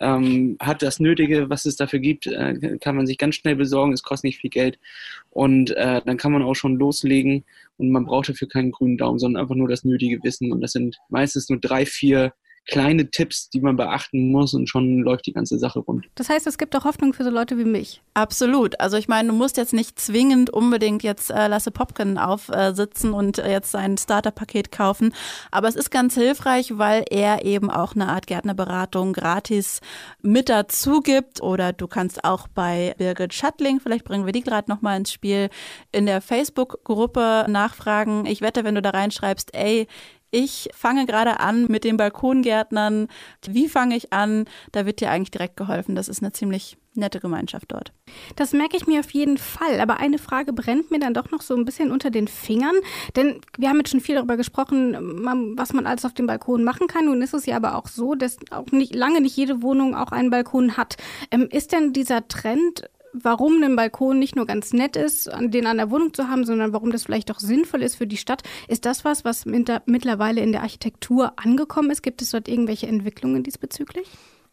ähm, 0.00 0.56
hat 0.60 0.82
das 0.82 1.00
Nötige, 1.00 1.50
was 1.50 1.64
es 1.64 1.76
dafür 1.76 1.98
gibt, 1.98 2.26
äh, 2.26 2.78
kann 2.80 2.96
man 2.96 3.06
sich 3.06 3.18
ganz 3.18 3.34
schnell 3.34 3.56
besorgen, 3.56 3.92
es 3.92 4.02
kostet 4.02 4.24
nicht 4.24 4.38
viel 4.38 4.50
Geld. 4.50 4.78
Und 5.30 5.70
äh, 5.70 6.00
dann 6.04 6.16
kann 6.16 6.32
man 6.32 6.42
auch 6.42 6.54
schon 6.54 6.76
loslegen 6.76 7.44
und 7.76 7.90
man 7.90 8.04
braucht 8.04 8.28
dafür 8.28 8.48
keinen 8.48 8.72
grünen 8.72 8.98
Daumen, 8.98 9.18
sondern 9.18 9.42
einfach 9.42 9.54
nur 9.54 9.68
das 9.68 9.84
nötige 9.84 10.22
Wissen. 10.22 10.52
Und 10.52 10.60
das 10.60 10.72
sind 10.72 10.98
meistens 11.08 11.48
nur 11.48 11.58
drei, 11.58 11.86
vier 11.86 12.32
kleine 12.68 13.10
Tipps, 13.10 13.48
die 13.48 13.60
man 13.60 13.76
beachten 13.76 14.30
muss 14.30 14.54
und 14.54 14.68
schon 14.68 14.98
läuft 14.98 15.26
die 15.26 15.32
ganze 15.32 15.58
Sache 15.58 15.80
rund. 15.80 16.06
Das 16.14 16.28
heißt, 16.28 16.46
es 16.46 16.58
gibt 16.58 16.76
auch 16.76 16.84
Hoffnung 16.84 17.14
für 17.14 17.24
so 17.24 17.30
Leute 17.30 17.58
wie 17.58 17.64
mich. 17.64 18.02
Absolut. 18.14 18.78
Also 18.78 18.96
ich 18.98 19.08
meine, 19.08 19.28
du 19.28 19.34
musst 19.34 19.56
jetzt 19.56 19.72
nicht 19.72 19.98
zwingend 19.98 20.50
unbedingt 20.50 21.02
jetzt 21.02 21.30
äh, 21.30 21.48
Lasse 21.48 21.70
Popken 21.70 22.18
aufsitzen 22.18 23.12
äh, 23.12 23.16
und 23.16 23.38
äh, 23.38 23.50
jetzt 23.50 23.72
sein 23.72 23.96
Starterpaket 23.96 24.70
kaufen, 24.70 25.14
aber 25.50 25.68
es 25.68 25.76
ist 25.76 25.90
ganz 25.90 26.14
hilfreich, 26.14 26.76
weil 26.76 27.04
er 27.10 27.44
eben 27.44 27.70
auch 27.70 27.94
eine 27.94 28.08
Art 28.08 28.26
Gärtnerberatung 28.26 29.14
gratis 29.14 29.80
mit 30.20 30.50
dazu 30.50 31.00
gibt 31.00 31.42
oder 31.42 31.72
du 31.72 31.88
kannst 31.88 32.24
auch 32.24 32.48
bei 32.48 32.94
Birgit 32.98 33.32
Schattling, 33.32 33.80
vielleicht 33.80 34.04
bringen 34.04 34.26
wir 34.26 34.32
die 34.32 34.42
gerade 34.42 34.70
noch 34.70 34.82
mal 34.82 34.96
ins 34.96 35.10
Spiel, 35.10 35.48
in 35.90 36.04
der 36.04 36.20
Facebook-Gruppe 36.20 37.46
nachfragen. 37.48 38.26
Ich 38.26 38.42
wette, 38.42 38.64
wenn 38.64 38.74
du 38.74 38.82
da 38.82 38.90
reinschreibst, 38.90 39.54
ey, 39.54 39.86
ich 40.30 40.68
fange 40.74 41.06
gerade 41.06 41.40
an 41.40 41.66
mit 41.68 41.84
den 41.84 41.96
Balkongärtnern. 41.96 43.08
Wie 43.46 43.68
fange 43.68 43.96
ich 43.96 44.12
an? 44.12 44.44
Da 44.72 44.84
wird 44.84 45.00
dir 45.00 45.10
eigentlich 45.10 45.30
direkt 45.30 45.56
geholfen. 45.56 45.94
Das 45.94 46.08
ist 46.08 46.22
eine 46.22 46.32
ziemlich 46.32 46.76
nette 46.94 47.20
Gemeinschaft 47.20 47.66
dort. 47.68 47.92
Das 48.36 48.52
merke 48.52 48.76
ich 48.76 48.86
mir 48.86 49.00
auf 49.00 49.10
jeden 49.10 49.38
Fall. 49.38 49.80
Aber 49.80 50.00
eine 50.00 50.18
Frage 50.18 50.52
brennt 50.52 50.90
mir 50.90 50.98
dann 50.98 51.14
doch 51.14 51.30
noch 51.30 51.40
so 51.40 51.54
ein 51.54 51.64
bisschen 51.64 51.90
unter 51.90 52.10
den 52.10 52.28
Fingern. 52.28 52.74
Denn 53.16 53.40
wir 53.56 53.68
haben 53.70 53.78
jetzt 53.78 53.90
schon 53.90 54.00
viel 54.00 54.16
darüber 54.16 54.36
gesprochen, 54.36 54.96
was 55.56 55.72
man 55.72 55.86
alles 55.86 56.04
auf 56.04 56.14
dem 56.14 56.26
Balkon 56.26 56.64
machen 56.64 56.88
kann. 56.88 57.06
Nun 57.06 57.22
ist 57.22 57.34
es 57.34 57.46
ja 57.46 57.56
aber 57.56 57.76
auch 57.76 57.86
so, 57.86 58.14
dass 58.14 58.36
auch 58.50 58.66
nicht, 58.70 58.94
lange 58.94 59.20
nicht 59.20 59.36
jede 59.36 59.62
Wohnung 59.62 59.94
auch 59.94 60.12
einen 60.12 60.30
Balkon 60.30 60.76
hat. 60.76 60.96
Ähm, 61.30 61.48
ist 61.50 61.72
denn 61.72 61.92
dieser 61.92 62.28
Trend 62.28 62.90
warum 63.12 63.62
ein 63.62 63.76
Balkon 63.76 64.18
nicht 64.18 64.36
nur 64.36 64.46
ganz 64.46 64.72
nett 64.72 64.96
ist, 64.96 65.30
den 65.40 65.66
an 65.66 65.78
der 65.78 65.90
Wohnung 65.90 66.14
zu 66.14 66.28
haben, 66.28 66.44
sondern 66.44 66.72
warum 66.72 66.92
das 66.92 67.04
vielleicht 67.04 67.30
auch 67.30 67.40
sinnvoll 67.40 67.82
ist 67.82 67.96
für 67.96 68.06
die 68.06 68.16
Stadt. 68.16 68.42
Ist 68.68 68.86
das 68.86 69.04
was, 69.04 69.24
was 69.24 69.44
mittlerweile 69.46 70.40
in 70.40 70.52
der 70.52 70.62
Architektur 70.62 71.32
angekommen 71.36 71.90
ist? 71.90 72.02
Gibt 72.02 72.22
es 72.22 72.30
dort 72.30 72.48
irgendwelche 72.48 72.86
Entwicklungen 72.86 73.42
diesbezüglich? 73.42 74.08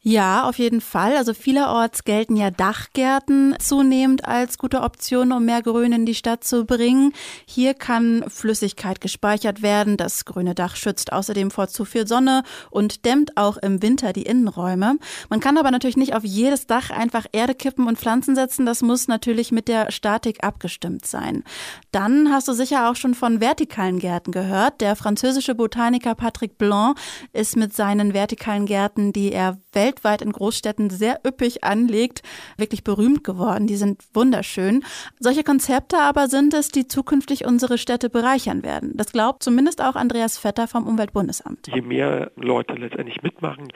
Ja, 0.08 0.48
auf 0.48 0.60
jeden 0.60 0.82
Fall. 0.82 1.18
Also 1.18 1.34
vielerorts 1.34 2.04
gelten 2.04 2.36
ja 2.36 2.52
Dachgärten 2.52 3.56
zunehmend 3.58 4.26
als 4.26 4.60
gute 4.60 4.82
Option, 4.82 5.32
um 5.32 5.46
mehr 5.46 5.64
Grün 5.64 5.94
in 5.94 6.06
die 6.06 6.14
Stadt 6.14 6.44
zu 6.44 6.64
bringen. 6.64 7.12
Hier 7.48 7.74
kann 7.74 8.24
Flüssigkeit 8.28 9.02
gespeichert 9.02 9.64
werden. 9.64 9.98
Das 9.98 10.26
grüne 10.26 10.54
Dach 10.54 10.76
schützt 10.76 11.12
außerdem 11.12 11.50
vor 11.50 11.70
zu 11.70 11.86
viel 11.86 12.06
Sonne 12.06 12.44
und 12.70 13.04
dämmt 13.04 13.36
auch 13.36 13.58
im 13.58 13.82
Winter 13.82 14.14
die 14.14 14.22
Innenräume. 14.22 15.00
Man 15.30 15.40
kann 15.40 15.58
aber 15.58 15.72
natürlich 15.72 15.98
nicht 15.98 16.14
auf 16.14 16.24
jedes 16.24 16.68
Dach 16.68 16.92
einfach 16.92 17.26
Erde 17.32 17.56
kippen 17.56 17.88
und 17.88 17.98
Pflanzen 17.98 18.36
setzen. 18.36 18.68
Das 18.68 18.84
muss 18.84 19.08
natürlich 19.08 19.52
mit 19.52 19.68
der 19.68 19.92
Statik 19.92 20.44
abgestimmt 20.44 21.08
sein. 21.08 21.44
Dann 21.92 22.32
hast 22.32 22.48
du 22.48 22.54
sicher 22.54 22.92
auch 22.92 22.96
schon 22.96 23.16
von 23.16 23.42
vertikalen 23.42 23.98
Gärten 23.98 24.32
gehört. 24.32 24.82
Der 24.82 24.96
französische 24.96 25.56
Botaniker 25.56 26.14
Patrick 26.14 26.60
Blanc 26.60 26.96
ist 27.34 27.58
mit 27.58 27.76
seinen 27.76 28.14
vertikalen 28.14 28.68
Gärten, 28.68 29.12
die 29.12 29.32
er 29.32 29.58
weltweit 29.96 30.22
in 30.22 30.32
Großstädten 30.32 30.90
sehr 30.90 31.20
üppig 31.26 31.64
anlegt, 31.64 32.22
wirklich 32.58 32.84
berühmt 32.84 33.24
geworden. 33.24 33.68
Die 33.68 33.76
sind 33.76 34.04
wunderschön. 34.14 34.84
Solche 35.20 35.44
Konzepte 35.44 35.98
aber 36.00 36.28
sind 36.28 36.54
es, 36.54 36.70
die 36.70 36.88
zukünftig 36.88 37.46
unsere 37.46 37.78
Städte 37.78 38.10
bereichern 38.10 38.64
werden. 38.64 38.94
Das 38.96 39.12
glaubt 39.12 39.44
zumindest 39.44 39.82
auch 39.82 39.96
Andreas 39.96 40.38
Vetter 40.38 40.68
vom 40.68 40.86
Umweltbundesamt. 40.88 41.70
Je 41.74 41.82
mehr 41.82 42.32
Leute 42.36 42.74
letztendlich 42.74 43.22
mitmachen, 43.24 43.72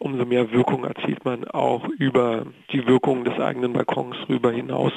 umso 0.00 0.24
mehr 0.24 0.52
Wirkung 0.52 0.84
erzielt 0.84 1.24
man 1.24 1.44
auch 1.48 1.88
über 1.98 2.46
die 2.72 2.86
Wirkung 2.86 3.24
des 3.24 3.38
eigenen 3.38 3.72
Balkons 3.72 4.16
rüber 4.28 4.52
hinaus. 4.52 4.92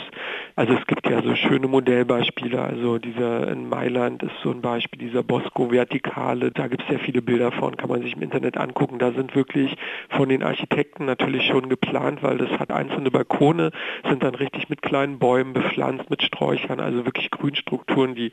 Also 0.58 0.74
es 0.74 0.88
gibt 0.88 1.06
ja 1.10 1.22
so 1.22 1.36
schöne 1.36 1.68
Modellbeispiele, 1.68 2.62
also 2.62 2.98
dieser 2.98 3.52
in 3.52 3.68
Mailand 3.68 4.24
ist 4.24 4.36
so 4.42 4.52
ein 4.52 4.62
Beispiel, 4.62 5.00
dieser 5.00 5.22
Bosco 5.22 5.70
Vertikale, 5.70 6.52
da 6.52 6.68
gibt 6.68 6.84
es 6.84 6.88
sehr 6.88 7.00
viele 7.00 7.22
Bilder 7.22 7.52
von, 7.52 7.76
kann 7.76 7.90
man 7.90 8.02
sich 8.02 8.16
im 8.16 8.22
Internet 8.22 8.56
angucken. 8.56 8.98
Da 8.98 9.12
sind 9.12 9.36
wirklich 9.36 9.76
von 10.08 10.30
den 10.30 10.44
Architekten 10.44 11.04
natürlich 11.04 11.46
schon 11.46 11.68
geplant, 11.68 12.24
weil 12.24 12.38
das 12.38 12.52
hat 12.52 12.72
einzelne 12.72 13.12
Balkone, 13.12 13.72
sind 14.08 14.24
dann 14.24 14.36
richtig 14.36 14.70
mit 14.70 14.82
kleinen 14.82 15.20
Bäumen 15.20 15.52
bepflanzt, 15.52 16.10
mit 16.10 16.24
Sträuchern, 16.24 16.80
also 16.80 17.04
wirklich 17.04 17.32
Grünstrukturen, 17.32 18.16
die 18.16 18.32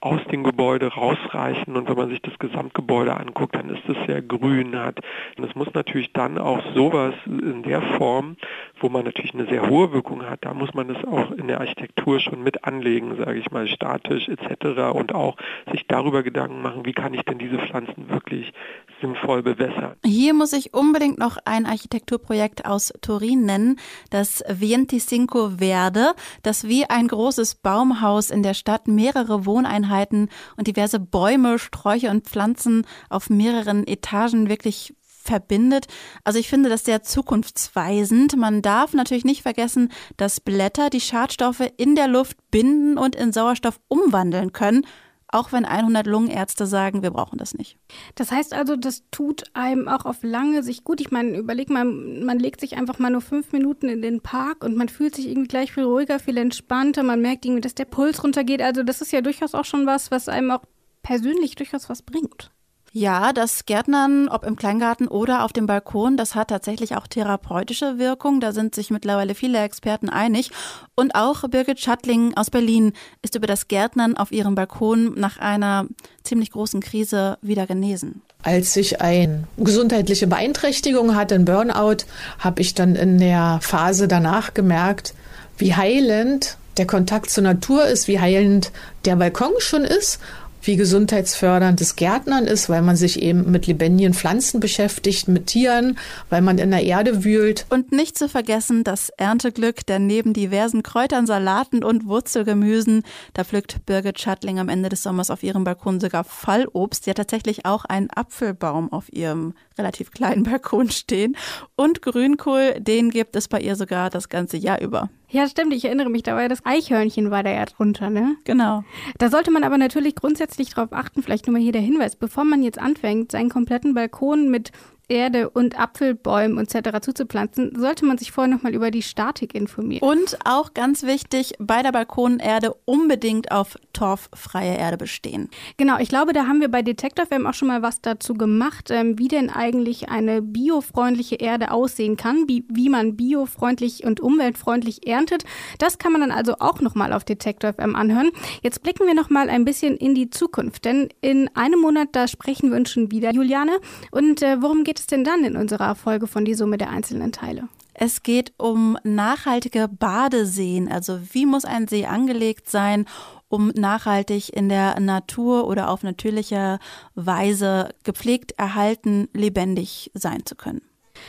aus 0.00 0.20
dem 0.32 0.44
Gebäude 0.44 0.88
rausreichen 0.88 1.76
und 1.76 1.88
wenn 1.88 1.96
man 1.96 2.08
sich 2.08 2.22
das 2.22 2.38
Gesamtgebäude 2.38 3.14
anguckt, 3.14 3.54
dann 3.54 3.68
ist 3.68 3.86
es 3.86 3.96
sehr 4.06 4.22
grün 4.22 4.78
hat. 4.78 5.00
Und 5.36 5.44
es 5.44 5.54
muss 5.54 5.68
natürlich 5.74 6.12
dann 6.14 6.38
auch 6.38 6.62
sowas 6.74 7.14
in 7.26 7.62
der 7.62 7.82
Form, 7.82 8.36
wo 8.80 8.88
man 8.88 9.04
natürlich 9.04 9.34
eine 9.34 9.46
sehr 9.46 9.68
hohe 9.68 9.92
Wirkung 9.92 10.24
hat, 10.28 10.44
da 10.44 10.54
muss 10.54 10.74
man 10.74 10.90
es 10.90 11.04
auch 11.04 11.30
in 11.30 11.48
der 11.48 11.60
Architektur 11.60 12.18
schon 12.20 12.42
mit 12.42 12.64
anlegen, 12.64 13.16
sage 13.16 13.38
ich 13.38 13.50
mal, 13.50 13.68
statisch 13.68 14.28
etc. 14.28 14.92
und 14.94 15.14
auch 15.14 15.36
sich 15.70 15.86
darüber 15.86 16.22
Gedanken 16.22 16.62
machen, 16.62 16.84
wie 16.84 16.92
kann 16.92 17.14
ich 17.14 17.22
denn 17.22 17.38
diese 17.38 17.58
Pflanzen 17.58 18.08
wirklich 18.08 18.52
sinnvoll 19.00 19.42
bewässern. 19.42 19.94
Hier 20.04 20.34
muss 20.34 20.52
ich 20.52 20.74
unbedingt 20.74 21.18
noch 21.18 21.38
ein 21.44 21.66
Architekturprojekt 21.66 22.66
aus 22.66 22.92
Turin 23.00 23.44
nennen, 23.44 23.78
das 24.10 24.42
Vienticinco 24.48 25.50
Verde, 25.58 26.12
das 26.42 26.66
wie 26.66 26.84
ein 26.84 27.08
großes 27.08 27.56
Baumhaus 27.56 28.30
in 28.30 28.42
der 28.42 28.54
Stadt 28.54 28.88
mehrere 28.88 29.46
Wohneinheiten 29.46 30.28
und 30.56 30.66
diverse 30.66 31.00
Bäume, 31.00 31.58
Sträucher 31.58 32.10
und 32.10 32.26
Pflanzen 32.26 32.86
auf 33.08 33.30
mehreren 33.30 33.86
Etagen 33.86 34.48
wirklich 34.48 34.94
verbindet. 35.22 35.86
Also 36.24 36.38
ich 36.38 36.48
finde 36.48 36.68
das 36.68 36.84
sehr 36.84 37.02
zukunftsweisend. 37.02 38.36
Man 38.36 38.62
darf 38.62 38.94
natürlich 38.94 39.24
nicht 39.24 39.42
vergessen, 39.42 39.90
dass 40.16 40.40
Blätter 40.40 40.90
die 40.90 41.00
Schadstoffe 41.00 41.70
in 41.76 41.94
der 41.94 42.08
Luft 42.08 42.36
binden 42.50 42.98
und 42.98 43.14
in 43.14 43.32
Sauerstoff 43.32 43.80
umwandeln 43.88 44.52
können 44.52 44.86
auch 45.32 45.52
wenn 45.52 45.64
100 45.64 46.06
Lungenärzte 46.06 46.66
sagen, 46.66 47.02
wir 47.02 47.10
brauchen 47.10 47.38
das 47.38 47.54
nicht. 47.54 47.78
Das 48.14 48.32
heißt 48.32 48.52
also, 48.52 48.76
das 48.76 49.04
tut 49.10 49.44
einem 49.54 49.88
auch 49.88 50.04
auf 50.04 50.22
lange 50.22 50.62
Sicht 50.62 50.84
gut. 50.84 51.00
Ich 51.00 51.10
meine, 51.10 51.36
überleg 51.38 51.70
mal, 51.70 51.84
man 51.84 52.38
legt 52.38 52.60
sich 52.60 52.76
einfach 52.76 52.98
mal 52.98 53.10
nur 53.10 53.20
fünf 53.20 53.52
Minuten 53.52 53.88
in 53.88 54.02
den 54.02 54.20
Park 54.20 54.64
und 54.64 54.76
man 54.76 54.88
fühlt 54.88 55.14
sich 55.14 55.28
irgendwie 55.28 55.48
gleich 55.48 55.72
viel 55.72 55.84
ruhiger, 55.84 56.18
viel 56.18 56.36
entspannter. 56.36 57.02
Man 57.02 57.22
merkt 57.22 57.44
irgendwie, 57.44 57.60
dass 57.60 57.74
der 57.74 57.84
Puls 57.84 58.22
runtergeht. 58.24 58.60
Also 58.62 58.82
das 58.82 59.00
ist 59.00 59.12
ja 59.12 59.20
durchaus 59.20 59.54
auch 59.54 59.64
schon 59.64 59.86
was, 59.86 60.10
was 60.10 60.28
einem 60.28 60.50
auch 60.50 60.62
persönlich 61.02 61.54
durchaus 61.54 61.88
was 61.88 62.02
bringt. 62.02 62.50
Ja, 62.92 63.32
das 63.32 63.66
Gärtnern, 63.66 64.28
ob 64.28 64.44
im 64.44 64.56
Kleingarten 64.56 65.06
oder 65.06 65.44
auf 65.44 65.52
dem 65.52 65.66
Balkon, 65.66 66.16
das 66.16 66.34
hat 66.34 66.48
tatsächlich 66.48 66.96
auch 66.96 67.06
therapeutische 67.06 67.98
Wirkung. 67.98 68.40
Da 68.40 68.50
sind 68.50 68.74
sich 68.74 68.90
mittlerweile 68.90 69.36
viele 69.36 69.60
Experten 69.60 70.08
einig. 70.08 70.50
Und 70.96 71.14
auch 71.14 71.48
Birgit 71.48 71.78
Schattling 71.78 72.36
aus 72.36 72.50
Berlin 72.50 72.92
ist 73.22 73.36
über 73.36 73.46
das 73.46 73.68
Gärtnern 73.68 74.16
auf 74.16 74.32
ihrem 74.32 74.56
Balkon 74.56 75.14
nach 75.14 75.38
einer 75.38 75.86
ziemlich 76.24 76.50
großen 76.50 76.80
Krise 76.80 77.38
wieder 77.42 77.68
genesen. 77.68 78.22
Als 78.42 78.74
ich 78.74 79.00
eine 79.00 79.44
gesundheitliche 79.56 80.26
Beeinträchtigung 80.26 81.14
hatte, 81.14 81.36
ein 81.36 81.44
Burnout, 81.44 82.04
habe 82.40 82.60
ich 82.60 82.74
dann 82.74 82.96
in 82.96 83.18
der 83.18 83.60
Phase 83.62 84.08
danach 84.08 84.52
gemerkt, 84.52 85.14
wie 85.58 85.76
heilend 85.76 86.56
der 86.76 86.86
Kontakt 86.86 87.30
zur 87.30 87.44
Natur 87.44 87.84
ist, 87.84 88.08
wie 88.08 88.18
heilend 88.18 88.72
der 89.04 89.16
Balkon 89.16 89.52
schon 89.58 89.84
ist 89.84 90.18
wie 90.62 90.76
gesundheitsförderndes 90.76 91.96
Gärtnern 91.96 92.44
ist, 92.44 92.68
weil 92.68 92.82
man 92.82 92.96
sich 92.96 93.22
eben 93.22 93.50
mit 93.50 93.66
lebendigen 93.66 94.14
Pflanzen 94.14 94.60
beschäftigt, 94.60 95.28
mit 95.28 95.46
Tieren, 95.46 95.98
weil 96.28 96.42
man 96.42 96.58
in 96.58 96.70
der 96.70 96.82
Erde 96.82 97.24
wühlt. 97.24 97.66
Und 97.70 97.92
nicht 97.92 98.18
zu 98.18 98.28
vergessen 98.28 98.84
das 98.84 99.10
Ernteglück, 99.10 99.86
denn 99.86 100.06
neben 100.06 100.32
diversen 100.32 100.82
Kräutern, 100.82 101.26
Salaten 101.26 101.84
und 101.84 102.06
Wurzelgemüsen, 102.06 103.02
da 103.34 103.44
pflückt 103.44 103.86
Birgit 103.86 104.20
Schattling 104.20 104.58
am 104.58 104.68
Ende 104.68 104.88
des 104.88 105.02
Sommers 105.02 105.30
auf 105.30 105.42
ihrem 105.42 105.64
Balkon 105.64 106.00
sogar 106.00 106.24
Fallobst. 106.24 107.04
Sie 107.04 107.10
hat 107.10 107.16
tatsächlich 107.16 107.66
auch 107.66 107.84
einen 107.84 108.10
Apfelbaum 108.10 108.92
auf 108.92 109.12
ihrem 109.12 109.54
relativ 109.78 110.10
kleinen 110.10 110.42
Balkon 110.44 110.90
stehen. 110.90 111.36
Und 111.76 112.02
Grünkohl, 112.02 112.74
den 112.80 113.10
gibt 113.10 113.36
es 113.36 113.48
bei 113.48 113.60
ihr 113.60 113.76
sogar 113.76 114.10
das 114.10 114.28
ganze 114.28 114.56
Jahr 114.56 114.80
über. 114.80 115.08
Ja, 115.30 115.48
stimmt. 115.48 115.72
Ich 115.72 115.84
erinnere 115.84 116.10
mich, 116.10 116.24
da 116.24 116.34
war 116.34 116.42
ja 116.42 116.48
das 116.48 116.66
Eichhörnchen 116.66 117.30
war 117.30 117.42
da 117.42 117.50
ja 117.50 117.64
drunter, 117.64 118.10
ne? 118.10 118.36
Genau. 118.44 118.82
Da 119.18 119.30
sollte 119.30 119.52
man 119.52 119.62
aber 119.62 119.78
natürlich 119.78 120.16
grundsätzlich 120.16 120.70
darauf 120.70 120.92
achten, 120.92 121.22
vielleicht 121.22 121.46
nur 121.46 121.52
mal 121.52 121.62
hier 121.62 121.72
der 121.72 121.80
Hinweis, 121.80 122.16
bevor 122.16 122.44
man 122.44 122.62
jetzt 122.64 122.78
anfängt, 122.80 123.30
seinen 123.30 123.48
kompletten 123.48 123.94
Balkon 123.94 124.50
mit 124.50 124.72
Erde 125.10 125.50
und 125.50 125.78
Apfelbäumen 125.78 126.58
etc. 126.58 127.00
zuzupflanzen, 127.00 127.72
sollte 127.78 128.04
man 128.06 128.16
sich 128.16 128.32
vorher 128.32 128.52
nochmal 128.52 128.74
über 128.74 128.90
die 128.90 129.02
Statik 129.02 129.54
informieren. 129.54 130.08
Und 130.08 130.38
auch 130.44 130.72
ganz 130.72 131.02
wichtig, 131.02 131.54
bei 131.58 131.82
der 131.82 131.92
Balkonerde 131.92 132.74
unbedingt 132.84 133.50
auf 133.50 133.76
torffreie 133.92 134.78
Erde 134.78 134.96
bestehen. 134.96 135.50
Genau, 135.76 135.98
ich 135.98 136.08
glaube, 136.08 136.32
da 136.32 136.46
haben 136.46 136.60
wir 136.60 136.68
bei 136.68 136.82
Detektor 136.82 137.26
FM 137.26 137.46
auch 137.46 137.54
schon 137.54 137.68
mal 137.68 137.82
was 137.82 138.00
dazu 138.00 138.34
gemacht, 138.34 138.90
ähm, 138.90 139.18
wie 139.18 139.28
denn 139.28 139.50
eigentlich 139.50 140.08
eine 140.08 140.42
biofreundliche 140.42 141.36
Erde 141.36 141.72
aussehen 141.72 142.16
kann, 142.16 142.48
wie, 142.48 142.64
wie 142.68 142.88
man 142.88 143.16
biofreundlich 143.16 144.04
und 144.04 144.20
umweltfreundlich 144.20 145.06
erntet. 145.06 145.44
Das 145.78 145.98
kann 145.98 146.12
man 146.12 146.20
dann 146.20 146.30
also 146.30 146.54
auch 146.60 146.80
nochmal 146.80 147.12
auf 147.12 147.24
Detektor 147.24 147.72
FM 147.72 147.96
anhören. 147.96 148.30
Jetzt 148.62 148.82
blicken 148.82 149.06
wir 149.06 149.14
nochmal 149.14 149.50
ein 149.50 149.64
bisschen 149.64 149.96
in 149.96 150.14
die 150.14 150.30
Zukunft, 150.30 150.84
denn 150.84 151.08
in 151.20 151.50
einem 151.56 151.80
Monat, 151.80 152.08
da 152.12 152.28
sprechen 152.28 152.70
wir 152.70 152.78
uns 152.78 152.90
schon 152.90 153.10
wieder, 153.10 153.32
Juliane. 153.32 153.72
Und 154.10 154.42
äh, 154.42 154.62
worum 154.62 154.84
geht 154.84 154.99
es 155.00 155.06
denn 155.06 155.24
dann 155.24 155.44
in 155.44 155.56
unserer 155.56 155.94
Folge 155.94 156.26
von 156.26 156.44
die 156.44 156.54
Summe 156.54 156.78
der 156.78 156.90
einzelnen 156.90 157.32
Teile? 157.32 157.68
Es 157.94 158.22
geht 158.22 158.52
um 158.56 158.96
nachhaltige 159.02 159.88
Badeseen. 159.88 160.90
Also 160.90 161.20
wie 161.32 161.46
muss 161.46 161.64
ein 161.64 161.88
See 161.88 162.06
angelegt 162.06 162.70
sein, 162.70 163.06
um 163.48 163.68
nachhaltig 163.68 164.50
in 164.54 164.68
der 164.68 164.98
Natur 165.00 165.66
oder 165.66 165.90
auf 165.90 166.02
natürliche 166.02 166.78
Weise 167.14 167.90
gepflegt, 168.04 168.52
erhalten, 168.52 169.28
lebendig 169.34 170.10
sein 170.14 170.46
zu 170.46 170.54
können. 170.54 170.82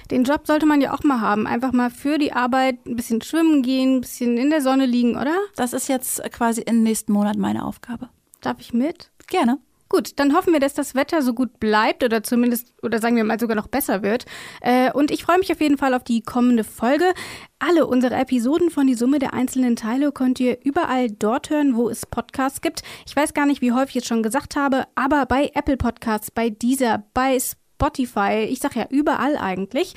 Den 0.09 0.23
Job 0.23 0.47
sollte 0.47 0.65
man 0.65 0.79
ja 0.79 0.93
auch 0.93 1.03
mal 1.03 1.19
haben. 1.19 1.47
Einfach 1.47 1.73
mal 1.73 1.89
für 1.89 2.17
die 2.17 2.31
Arbeit 2.31 2.85
ein 2.85 2.95
bisschen 2.95 3.21
schwimmen 3.21 3.63
gehen, 3.63 3.97
ein 3.97 4.01
bisschen 4.01 4.37
in 4.37 4.49
der 4.49 4.61
Sonne 4.61 4.85
liegen, 4.85 5.17
oder? 5.17 5.35
Das 5.55 5.73
ist 5.73 5.89
jetzt 5.89 6.21
quasi 6.31 6.61
im 6.61 6.83
nächsten 6.83 7.11
Monat 7.11 7.37
meine 7.37 7.65
Aufgabe. 7.65 8.09
Darf 8.39 8.59
ich 8.59 8.73
mit? 8.73 9.11
Gerne. 9.27 9.59
Gut, 9.91 10.17
dann 10.21 10.33
hoffen 10.33 10.53
wir, 10.53 10.61
dass 10.61 10.73
das 10.73 10.95
Wetter 10.95 11.21
so 11.21 11.33
gut 11.33 11.59
bleibt 11.59 12.01
oder 12.01 12.23
zumindest, 12.23 12.73
oder 12.81 12.99
sagen 12.99 13.17
wir 13.17 13.25
mal 13.25 13.37
sogar 13.37 13.57
noch 13.57 13.67
besser 13.67 14.03
wird. 14.03 14.23
Äh, 14.61 14.89
und 14.93 15.11
ich 15.11 15.25
freue 15.25 15.37
mich 15.37 15.51
auf 15.51 15.59
jeden 15.59 15.77
Fall 15.77 15.93
auf 15.93 16.05
die 16.05 16.21
kommende 16.21 16.63
Folge. 16.63 17.13
Alle 17.59 17.85
unsere 17.85 18.15
Episoden 18.15 18.69
von 18.69 18.87
Die 18.87 18.93
Summe 18.93 19.19
der 19.19 19.33
einzelnen 19.33 19.75
Teile 19.75 20.13
könnt 20.13 20.39
ihr 20.39 20.59
überall 20.63 21.11
dort 21.11 21.49
hören, 21.49 21.75
wo 21.75 21.89
es 21.89 22.05
Podcasts 22.05 22.61
gibt. 22.61 22.83
Ich 23.05 23.13
weiß 23.13 23.33
gar 23.33 23.45
nicht, 23.45 23.61
wie 23.61 23.73
häufig 23.73 23.97
ich 23.97 24.03
es 24.03 24.07
schon 24.07 24.23
gesagt 24.23 24.55
habe, 24.55 24.85
aber 24.95 25.25
bei 25.25 25.51
Apple 25.55 25.75
Podcasts, 25.75 26.31
bei 26.31 26.49
dieser, 26.49 27.03
bei 27.13 27.37
Spotify, 27.37 27.60
Spotify, 27.81 28.47
ich 28.47 28.59
sage 28.59 28.79
ja 28.81 28.87
überall 28.89 29.37
eigentlich. 29.37 29.95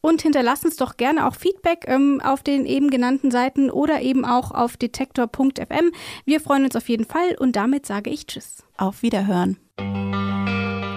Und 0.00 0.22
hinterlasst 0.22 0.64
uns 0.64 0.76
doch 0.76 0.96
gerne 0.96 1.26
auch 1.26 1.34
Feedback 1.34 1.84
ähm, 1.88 2.20
auf 2.22 2.42
den 2.42 2.64
eben 2.64 2.90
genannten 2.90 3.30
Seiten 3.32 3.70
oder 3.70 4.02
eben 4.02 4.24
auch 4.24 4.52
auf 4.52 4.76
detektor.fm. 4.76 5.90
Wir 6.24 6.40
freuen 6.40 6.64
uns 6.64 6.76
auf 6.76 6.88
jeden 6.88 7.06
Fall 7.06 7.34
und 7.38 7.56
damit 7.56 7.86
sage 7.86 8.10
ich 8.10 8.26
Tschüss. 8.26 8.62
Auf 8.76 9.02
Wiederhören. 9.02 9.56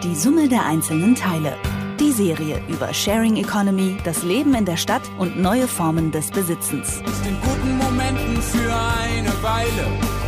Die 0.04 0.16
Summe 0.16 0.48
der 0.48 0.66
einzelnen 0.66 1.16
Teile. 1.16 1.56
Die 2.00 2.12
Serie 2.12 2.62
über 2.68 2.94
Sharing 2.94 3.38
Economy, 3.38 3.98
das 4.04 4.22
Leben 4.22 4.54
in 4.54 4.66
der 4.66 4.78
Stadt 4.78 5.02
und 5.18 5.40
neue 5.42 5.68
Formen 5.68 6.12
des 6.12 6.30
Besitzens. 6.30 7.02
Ist 7.02 7.26
in 7.26 7.42
guten 7.42 7.78
Momenten 7.78 8.40
für 8.44 8.72
eine 8.72 9.32
Weile 9.42 9.88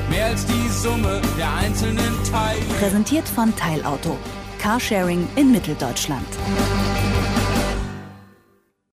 mehr 0.09 0.25
als 0.25 0.43
die 0.47 0.69
Summe 0.69 1.21
der 1.37 1.53
einzelnen 1.53 2.23
Teile. 2.31 2.61
Präsentiert 2.79 3.27
von 3.29 3.55
Teilauto. 3.55 4.17
Carsharing 4.59 5.27
in 5.35 5.51
Mitteldeutschland. 5.51 6.37